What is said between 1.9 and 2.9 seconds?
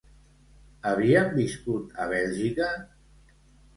a Bèlgica?